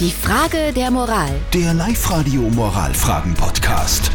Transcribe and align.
Die 0.00 0.10
Frage 0.10 0.72
der 0.72 0.90
Moral. 0.90 1.30
Der 1.52 1.72
Live-Radio 1.72 2.42
Moralfragen-Podcast. 2.42 4.10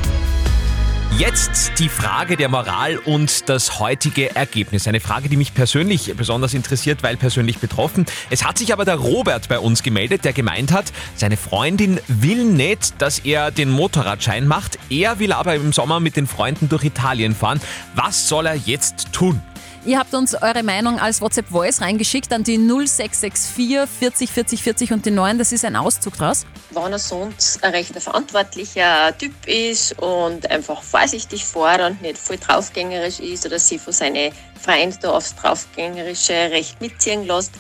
Jetzt 1.17 1.71
die 1.79 1.87
Frage 1.87 2.35
der 2.35 2.49
Moral 2.49 2.97
und 2.97 3.47
das 3.47 3.79
heutige 3.79 4.35
Ergebnis. 4.35 4.89
Eine 4.89 4.99
Frage, 4.99 5.29
die 5.29 5.37
mich 5.37 5.53
persönlich 5.53 6.13
besonders 6.17 6.53
interessiert, 6.53 7.01
weil 7.01 7.15
persönlich 7.15 7.59
betroffen. 7.59 8.05
Es 8.29 8.43
hat 8.43 8.57
sich 8.57 8.73
aber 8.73 8.83
der 8.83 8.95
Robert 8.95 9.47
bei 9.47 9.57
uns 9.57 9.81
gemeldet, 9.81 10.25
der 10.25 10.33
gemeint 10.33 10.73
hat, 10.73 10.91
seine 11.15 11.37
Freundin 11.37 12.01
will 12.09 12.43
nicht, 12.43 13.01
dass 13.01 13.19
er 13.19 13.49
den 13.49 13.69
Motorradschein 13.69 14.47
macht. 14.47 14.77
Er 14.89 15.19
will 15.19 15.31
aber 15.31 15.55
im 15.55 15.71
Sommer 15.71 16.01
mit 16.01 16.17
den 16.17 16.27
Freunden 16.27 16.67
durch 16.67 16.83
Italien 16.83 17.33
fahren. 17.33 17.61
Was 17.95 18.27
soll 18.27 18.47
er 18.47 18.55
jetzt 18.55 19.13
tun? 19.13 19.41
Ihr 19.85 19.97
habt 19.97 20.13
uns 20.13 20.35
eure 20.35 20.63
Meinung 20.63 20.99
als 20.99 21.21
WhatsApp-Voice 21.21 21.81
reingeschickt 21.81 22.33
an 22.33 22.43
die 22.43 22.57
0664 22.57 23.89
40 23.99 24.29
40 24.29 24.61
40 24.61 24.93
und 24.93 25.05
die 25.05 25.11
9. 25.11 25.37
Das 25.37 25.51
ist 25.51 25.63
ein 25.65 25.75
Auszug 25.75 26.17
draus. 26.17 26.45
wenn 26.71 26.91
er 26.91 26.99
sonst 26.99 27.63
ein 27.63 27.71
recht 27.71 27.99
verantwortlicher 27.99 29.17
Typ 29.17 29.33
ist 29.47 29.97
und 30.01 30.49
einfach 30.51 30.83
vorsichtig 30.83 31.45
fährt 31.45 31.81
und 31.81 32.01
nicht 32.01 32.17
voll 32.17 32.37
draufgängerisch 32.37 33.19
ist 33.19 33.45
oder 33.45 33.57
sich 33.57 33.81
von 33.81 33.93
seinen 33.93 34.31
Freunden 34.61 34.97
da 35.01 35.11
aufs 35.11 35.35
draufgängerische 35.35 36.33
Recht 36.33 36.81
mitziehen 36.81 37.25
lässt, 37.25 37.51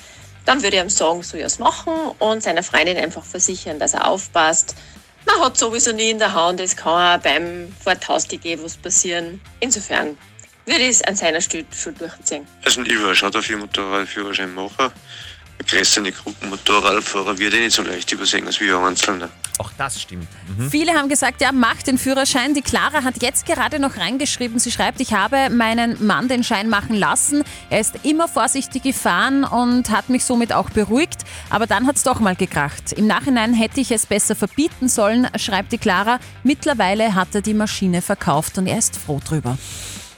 dann 0.45 0.61
würde 0.61 0.77
ich 0.77 0.83
ihm 0.83 0.89
sagen, 0.89 1.23
soll 1.23 1.39
er 1.39 1.47
es 1.47 1.59
machen 1.59 1.93
und 2.19 2.43
seiner 2.43 2.63
Freundin 2.63 2.97
einfach 2.97 3.23
versichern, 3.23 3.79
dass 3.79 3.93
er 3.93 4.07
aufpasst. 4.07 4.75
Man 5.25 5.45
hat 5.45 5.57
sowieso 5.57 5.91
nie 5.91 6.09
in 6.09 6.19
der 6.19 6.33
Hand, 6.33 6.59
es 6.59 6.75
kann 6.75 7.19
auch 7.19 7.23
beim 7.23 7.71
Vortaustige 7.83 8.61
was 8.63 8.77
passieren. 8.77 9.41
Insofern 9.59 10.17
würde 10.65 10.81
ich 10.81 10.89
es 10.89 11.01
an 11.01 11.15
seiner 11.15 11.41
Stelle 11.41 11.65
schon 11.75 11.95
durchziehen. 11.95 12.45
Also 12.63 12.81
ich 12.81 13.01
war 13.01 13.15
schon 13.15 13.31
dafür 13.31 13.57
Motorradführerschein 13.57 14.53
machen. 14.53 14.91
Ein 15.59 15.65
größere 15.65 16.11
Gruppenmotorradfahrer 16.11 17.37
wird 17.37 17.53
eh 17.53 17.59
nicht 17.59 17.75
so 17.75 17.81
leicht 17.81 18.09
übersehen 18.13 18.45
als 18.47 18.61
wie 18.61 18.71
ein 18.71 18.81
Einzelner. 18.81 19.29
Auch 19.57 19.71
das 19.77 20.01
stimmt. 20.01 20.29
Mhm. 20.57 20.71
Viele 20.71 20.93
haben 20.93 21.09
gesagt, 21.09 21.41
ja, 21.41 21.51
mach 21.51 21.83
den 21.83 21.97
Führerschein. 21.97 22.53
Die 22.53 22.61
Clara 22.61 23.03
hat 23.03 23.21
jetzt 23.21 23.45
gerade 23.45 23.77
noch 23.77 23.97
reingeschrieben. 23.97 24.57
Sie 24.57 24.71
schreibt, 24.71 25.01
ich 25.01 25.11
habe 25.11 25.49
meinen 25.49 26.05
Mann 26.05 26.29
den 26.29 26.45
Schein 26.45 26.69
machen 26.69 26.95
lassen. 26.95 27.43
Er 27.69 27.81
ist 27.81 27.95
immer 28.03 28.29
vorsichtig 28.29 28.83
gefahren 28.83 29.43
und 29.43 29.89
hat 29.89 30.07
mich 30.07 30.23
somit 30.23 30.53
auch 30.53 30.69
beruhigt. 30.69 31.23
Aber 31.49 31.67
dann 31.67 31.87
hat 31.87 31.97
es 31.97 32.03
doch 32.03 32.21
mal 32.21 32.37
gekracht. 32.37 32.93
Im 32.93 33.05
Nachhinein 33.05 33.53
hätte 33.53 33.81
ich 33.81 33.91
es 33.91 34.05
besser 34.05 34.37
verbieten 34.37 34.87
sollen, 34.87 35.27
schreibt 35.35 35.73
die 35.73 35.77
Clara. 35.77 36.19
Mittlerweile 36.43 37.15
hat 37.15 37.35
er 37.35 37.41
die 37.41 37.53
Maschine 37.53 38.01
verkauft 38.01 38.57
und 38.57 38.65
er 38.65 38.77
ist 38.77 38.95
froh 38.95 39.19
drüber. 39.21 39.57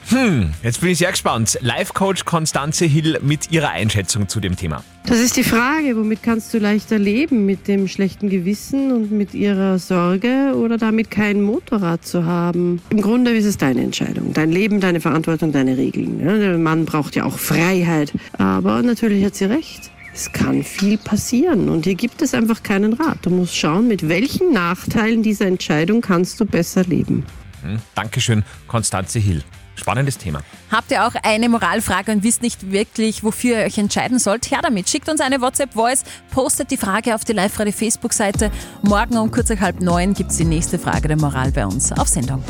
Hm, 0.09 0.51
jetzt 0.63 0.81
bin 0.81 0.89
ich 0.89 0.97
sehr 0.97 1.11
gespannt. 1.11 1.57
Live-Coach 1.61 2.25
Konstanze 2.25 2.85
Hill 2.85 3.19
mit 3.21 3.51
ihrer 3.51 3.69
Einschätzung 3.69 4.27
zu 4.27 4.39
dem 4.39 4.55
Thema. 4.55 4.83
Das 5.05 5.19
ist 5.19 5.37
die 5.37 5.43
Frage, 5.43 5.95
womit 5.95 6.21
kannst 6.21 6.53
du 6.53 6.59
leichter 6.59 6.99
leben? 6.99 7.45
Mit 7.45 7.67
dem 7.67 7.87
schlechten 7.87 8.29
Gewissen 8.29 8.91
und 8.91 9.11
mit 9.11 9.33
ihrer 9.33 9.79
Sorge 9.79 10.53
oder 10.55 10.77
damit 10.77 11.11
kein 11.11 11.41
Motorrad 11.41 12.05
zu 12.05 12.25
haben? 12.25 12.81
Im 12.89 13.01
Grunde 13.01 13.31
ist 13.31 13.45
es 13.45 13.57
deine 13.57 13.81
Entscheidung, 13.81 14.33
dein 14.33 14.51
Leben, 14.51 14.79
deine 14.79 14.99
Verantwortung, 14.99 15.51
deine 15.51 15.77
Regeln. 15.77 16.19
Der 16.19 16.57
Mann 16.57 16.85
braucht 16.85 17.15
ja 17.15 17.23
auch 17.23 17.37
Freiheit. 17.37 18.13
Aber 18.37 18.81
natürlich 18.83 19.23
hat 19.23 19.35
sie 19.35 19.45
recht. 19.45 19.91
Es 20.13 20.31
kann 20.33 20.63
viel 20.63 20.97
passieren 20.97 21.69
und 21.69 21.85
hier 21.85 21.95
gibt 21.95 22.21
es 22.21 22.33
einfach 22.33 22.63
keinen 22.63 22.93
Rat. 22.93 23.19
Du 23.21 23.29
musst 23.29 23.55
schauen, 23.55 23.87
mit 23.87 24.09
welchen 24.09 24.51
Nachteilen 24.51 25.23
dieser 25.23 25.45
Entscheidung 25.45 26.01
kannst 26.01 26.39
du 26.41 26.45
besser 26.45 26.83
leben. 26.83 27.25
Hm, 27.63 27.79
Dankeschön, 27.95 28.43
Konstanze 28.67 29.19
Hill. 29.19 29.41
Spannendes 29.75 30.17
Thema. 30.17 30.41
Habt 30.71 30.91
ihr 30.91 31.05
auch 31.07 31.15
eine 31.23 31.49
Moralfrage 31.49 32.11
und 32.11 32.23
wisst 32.23 32.41
nicht 32.41 32.71
wirklich, 32.71 33.23
wofür 33.23 33.59
ihr 33.59 33.65
euch 33.65 33.77
entscheiden 33.77 34.19
sollt? 34.19 34.51
Her 34.51 34.59
damit. 34.61 34.89
Schickt 34.89 35.09
uns 35.09 35.21
eine 35.21 35.41
WhatsApp-Voice, 35.41 36.03
postet 36.31 36.71
die 36.71 36.77
Frage 36.77 37.15
auf 37.15 37.25
die 37.25 37.33
Live-Radio-Facebook-Seite. 37.33 38.51
Morgen 38.83 39.17
um 39.17 39.31
kurz 39.31 39.49
nach 39.49 39.59
halb 39.59 39.81
neun 39.81 40.13
gibt 40.13 40.31
es 40.31 40.37
die 40.37 40.45
nächste 40.45 40.77
Frage 40.77 41.07
der 41.07 41.17
Moral 41.17 41.51
bei 41.51 41.65
uns 41.65 41.91
auf 41.91 42.07
Sendung. 42.07 42.43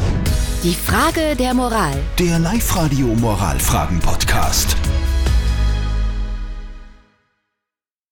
Die 0.63 0.75
Frage 0.75 1.35
der 1.35 1.53
Moral. 1.53 1.93
Der 2.19 2.37
Live-Radio 2.39 3.07
Moralfragen-Podcast. 3.07 4.75